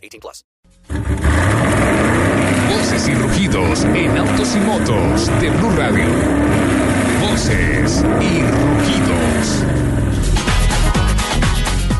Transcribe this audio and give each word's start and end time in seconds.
18 0.00 0.20
plus. 0.20 0.44
Voces 2.68 3.08
y 3.08 3.14
rugidos 3.14 3.84
en 3.84 4.16
autos 4.16 4.56
y 4.56 4.60
motos 4.60 5.40
de 5.40 5.50
Blue 5.50 5.70
Radio. 5.76 6.04
Voces 7.20 8.04
y 8.20 8.40
rugidos. 8.42 9.64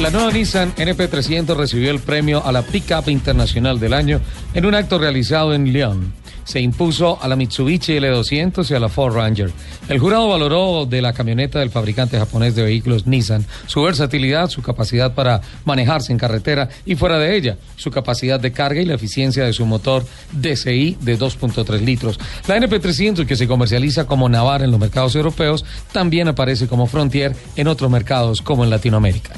La 0.00 0.10
nueva 0.10 0.32
Nissan 0.32 0.74
NP300 0.74 1.56
recibió 1.56 1.90
el 1.90 2.00
premio 2.00 2.44
a 2.44 2.50
la 2.50 2.62
Pickup 2.62 3.08
Internacional 3.08 3.78
del 3.78 3.94
Año 3.94 4.20
en 4.54 4.66
un 4.66 4.74
acto 4.74 4.98
realizado 4.98 5.54
en 5.54 5.72
Lyon 5.72 6.21
se 6.44 6.60
impuso 6.60 7.18
a 7.20 7.28
la 7.28 7.36
Mitsubishi 7.36 7.94
L200 7.94 8.70
y 8.70 8.74
a 8.74 8.80
la 8.80 8.88
Ford 8.88 9.14
Ranger. 9.14 9.50
El 9.88 9.98
jurado 9.98 10.28
valoró 10.28 10.86
de 10.86 11.02
la 11.02 11.12
camioneta 11.12 11.58
del 11.58 11.70
fabricante 11.70 12.18
japonés 12.18 12.54
de 12.54 12.62
vehículos 12.62 13.06
Nissan 13.06 13.46
su 13.66 13.82
versatilidad, 13.82 14.48
su 14.48 14.62
capacidad 14.62 15.14
para 15.14 15.40
manejarse 15.64 16.12
en 16.12 16.18
carretera 16.18 16.68
y 16.84 16.94
fuera 16.94 17.18
de 17.18 17.36
ella, 17.36 17.58
su 17.76 17.90
capacidad 17.90 18.40
de 18.40 18.52
carga 18.52 18.80
y 18.80 18.86
la 18.86 18.94
eficiencia 18.94 19.44
de 19.44 19.52
su 19.52 19.66
motor 19.66 20.04
DCI 20.32 20.98
de 21.00 21.18
2.3 21.18 21.80
litros. 21.80 22.18
La 22.46 22.56
NP300 22.56 23.26
que 23.26 23.36
se 23.36 23.48
comercializa 23.48 24.06
como 24.06 24.28
Navara 24.28 24.64
en 24.64 24.70
los 24.70 24.80
mercados 24.80 25.14
europeos 25.14 25.64
también 25.92 26.28
aparece 26.28 26.66
como 26.66 26.86
Frontier 26.86 27.34
en 27.56 27.68
otros 27.68 27.90
mercados 27.90 28.42
como 28.42 28.64
en 28.64 28.70
Latinoamérica. 28.70 29.32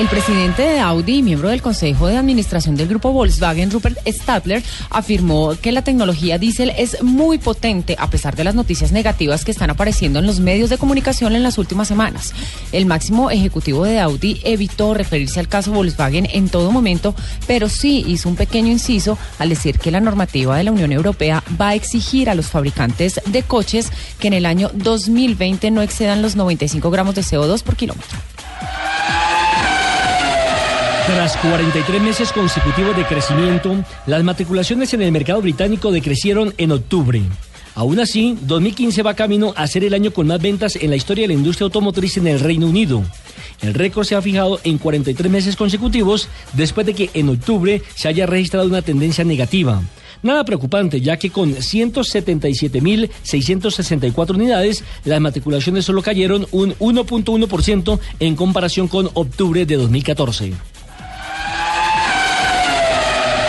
El 0.00 0.08
presidente 0.08 0.62
de 0.62 0.80
Audi 0.80 1.16
y 1.16 1.22
miembro 1.22 1.50
del 1.50 1.60
Consejo 1.60 2.06
de 2.06 2.16
Administración 2.16 2.74
del 2.74 2.88
grupo 2.88 3.12
Volkswagen, 3.12 3.70
Rupert 3.70 3.98
Stadler, 4.06 4.62
afirmó 4.88 5.54
que 5.60 5.72
la 5.72 5.84
tecnología 5.84 6.38
diésel 6.38 6.72
es 6.74 7.02
muy 7.02 7.36
potente 7.36 7.96
a 7.98 8.08
pesar 8.08 8.34
de 8.34 8.44
las 8.44 8.54
noticias 8.54 8.92
negativas 8.92 9.44
que 9.44 9.50
están 9.50 9.68
apareciendo 9.68 10.18
en 10.18 10.26
los 10.26 10.40
medios 10.40 10.70
de 10.70 10.78
comunicación 10.78 11.36
en 11.36 11.42
las 11.42 11.58
últimas 11.58 11.86
semanas. 11.86 12.32
El 12.72 12.86
máximo 12.86 13.30
ejecutivo 13.30 13.84
de 13.84 14.00
Audi 14.00 14.40
evitó 14.42 14.94
referirse 14.94 15.38
al 15.38 15.48
caso 15.48 15.70
Volkswagen 15.70 16.26
en 16.32 16.48
todo 16.48 16.72
momento, 16.72 17.14
pero 17.46 17.68
sí 17.68 18.02
hizo 18.08 18.30
un 18.30 18.36
pequeño 18.36 18.72
inciso 18.72 19.18
al 19.38 19.50
decir 19.50 19.78
que 19.78 19.90
la 19.90 20.00
normativa 20.00 20.56
de 20.56 20.64
la 20.64 20.72
Unión 20.72 20.92
Europea 20.92 21.44
va 21.60 21.68
a 21.68 21.74
exigir 21.74 22.30
a 22.30 22.34
los 22.34 22.46
fabricantes 22.46 23.20
de 23.26 23.42
coches 23.42 23.92
que 24.18 24.28
en 24.28 24.32
el 24.32 24.46
año 24.46 24.70
2020 24.72 25.70
no 25.70 25.82
excedan 25.82 26.22
los 26.22 26.36
95 26.36 26.90
gramos 26.90 27.14
de 27.14 27.20
CO2 27.20 27.62
por 27.62 27.76
kilómetro. 27.76 28.16
Tras 31.06 31.36
43 31.38 32.02
meses 32.02 32.32
consecutivos 32.32 32.96
de 32.96 33.04
crecimiento, 33.04 33.84
las 34.06 34.22
matriculaciones 34.22 34.94
en 34.94 35.02
el 35.02 35.12
mercado 35.12 35.42
británico 35.42 35.90
decrecieron 35.90 36.54
en 36.58 36.72
octubre. 36.72 37.22
Aún 37.74 38.00
así, 38.00 38.36
2015 38.42 39.02
va 39.02 39.14
camino 39.14 39.52
a 39.56 39.66
ser 39.66 39.84
el 39.84 39.94
año 39.94 40.12
con 40.12 40.26
más 40.26 40.40
ventas 40.40 40.76
en 40.76 40.90
la 40.90 40.96
historia 40.96 41.24
de 41.24 41.28
la 41.28 41.34
industria 41.34 41.64
automotriz 41.64 42.16
en 42.16 42.26
el 42.26 42.40
Reino 42.40 42.66
Unido. 42.66 43.02
El 43.62 43.74
récord 43.74 44.04
se 44.04 44.14
ha 44.14 44.22
fijado 44.22 44.60
en 44.64 44.78
43 44.78 45.30
meses 45.30 45.56
consecutivos 45.56 46.28
después 46.52 46.86
de 46.86 46.94
que 46.94 47.10
en 47.14 47.28
octubre 47.28 47.82
se 47.94 48.08
haya 48.08 48.26
registrado 48.26 48.66
una 48.66 48.82
tendencia 48.82 49.24
negativa. 49.24 49.82
Nada 50.22 50.44
preocupante, 50.44 51.00
ya 51.00 51.16
que 51.16 51.30
con 51.30 51.54
177.664 51.54 54.34
unidades, 54.34 54.84
las 55.04 55.20
matriculaciones 55.20 55.86
solo 55.86 56.02
cayeron 56.02 56.46
un 56.50 56.74
1.1% 56.74 57.98
en 58.20 58.36
comparación 58.36 58.86
con 58.88 59.08
octubre 59.14 59.64
de 59.64 59.76
2014. 59.76 60.52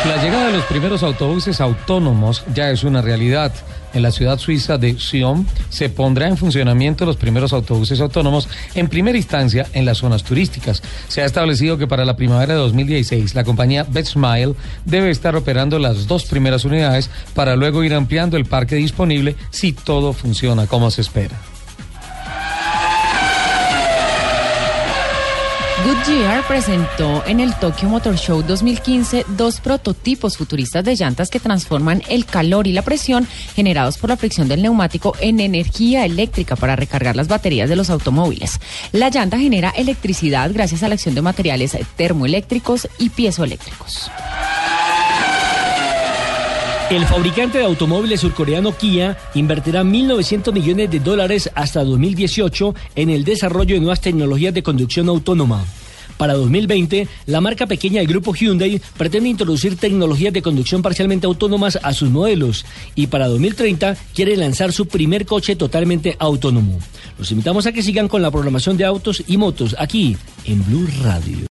La 0.05 0.17
llegada 0.17 0.47
de 0.47 0.53
los 0.53 0.65
primeros 0.65 1.03
autobuses 1.03 1.61
autónomos 1.61 2.43
ya 2.55 2.71
es 2.71 2.83
una 2.83 3.03
realidad. 3.03 3.53
En 3.93 4.01
la 4.01 4.09
ciudad 4.11 4.39
suiza 4.39 4.79
de 4.79 4.97
Sion 4.97 5.45
se 5.69 5.89
pondrá 5.89 6.27
en 6.27 6.37
funcionamiento 6.37 7.05
los 7.05 7.17
primeros 7.17 7.53
autobuses 7.53 8.01
autónomos 8.01 8.49
en 8.73 8.87
primera 8.87 9.15
instancia 9.15 9.67
en 9.73 9.85
las 9.85 9.99
zonas 9.99 10.23
turísticas. 10.23 10.81
Se 11.07 11.21
ha 11.21 11.25
establecido 11.25 11.77
que 11.77 11.85
para 11.85 12.03
la 12.03 12.15
primavera 12.15 12.55
de 12.55 12.59
2016 12.61 13.35
la 13.35 13.43
compañía 13.43 13.85
Smile 14.03 14.55
debe 14.85 15.11
estar 15.11 15.35
operando 15.35 15.77
las 15.77 16.07
dos 16.07 16.25
primeras 16.25 16.65
unidades 16.65 17.11
para 17.35 17.55
luego 17.55 17.83
ir 17.83 17.93
ampliando 17.93 18.37
el 18.37 18.45
parque 18.45 18.77
disponible 18.77 19.35
si 19.51 19.71
todo 19.71 20.13
funciona 20.13 20.65
como 20.65 20.89
se 20.89 21.01
espera. 21.01 21.50
Goodyear 25.83 26.45
presentó 26.47 27.23
en 27.25 27.39
el 27.39 27.55
Tokyo 27.55 27.89
Motor 27.89 28.15
Show 28.15 28.43
2015 28.43 29.25
dos 29.29 29.59
prototipos 29.61 30.37
futuristas 30.37 30.83
de 30.83 30.95
llantas 30.95 31.29
que 31.31 31.39
transforman 31.39 32.03
el 32.07 32.25
calor 32.25 32.67
y 32.67 32.71
la 32.71 32.83
presión 32.83 33.27
generados 33.55 33.97
por 33.97 34.11
la 34.11 34.17
fricción 34.17 34.47
del 34.47 34.61
neumático 34.61 35.15
en 35.19 35.39
energía 35.39 36.05
eléctrica 36.05 36.55
para 36.55 36.75
recargar 36.75 37.15
las 37.15 37.27
baterías 37.27 37.67
de 37.67 37.75
los 37.75 37.89
automóviles. 37.89 38.59
La 38.91 39.09
llanta 39.09 39.39
genera 39.39 39.69
electricidad 39.69 40.51
gracias 40.53 40.83
a 40.83 40.87
la 40.87 40.93
acción 40.93 41.15
de 41.15 41.23
materiales 41.23 41.75
termoeléctricos 41.95 42.87
y 42.99 43.09
piezoeléctricos. 43.09 44.11
El 46.91 47.05
fabricante 47.05 47.59
de 47.59 47.63
automóviles 47.63 48.19
surcoreano 48.19 48.75
Kia 48.75 49.17
invertirá 49.33 49.81
1.900 49.81 50.51
millones 50.51 50.91
de 50.91 50.99
dólares 50.99 51.49
hasta 51.55 51.85
2018 51.85 52.75
en 52.97 53.09
el 53.09 53.23
desarrollo 53.23 53.75
de 53.75 53.79
nuevas 53.79 54.01
tecnologías 54.01 54.53
de 54.53 54.61
conducción 54.61 55.07
autónoma. 55.07 55.63
Para 56.17 56.33
2020, 56.33 57.07
la 57.27 57.39
marca 57.39 57.65
pequeña 57.65 58.01
del 58.01 58.09
grupo 58.09 58.33
Hyundai 58.35 58.81
pretende 58.97 59.29
introducir 59.29 59.77
tecnologías 59.77 60.33
de 60.33 60.41
conducción 60.41 60.81
parcialmente 60.81 61.27
autónomas 61.27 61.79
a 61.81 61.93
sus 61.93 62.09
modelos 62.09 62.65
y 62.93 63.07
para 63.07 63.29
2030 63.29 63.95
quiere 64.13 64.35
lanzar 64.35 64.73
su 64.73 64.85
primer 64.85 65.25
coche 65.25 65.55
totalmente 65.55 66.17
autónomo. 66.19 66.77
Los 67.17 67.31
invitamos 67.31 67.67
a 67.67 67.71
que 67.71 67.83
sigan 67.83 68.09
con 68.09 68.21
la 68.21 68.31
programación 68.31 68.75
de 68.75 68.83
autos 68.83 69.23
y 69.27 69.37
motos 69.37 69.77
aquí 69.79 70.17
en 70.43 70.61
Blue 70.65 70.89
Radio. 71.03 71.47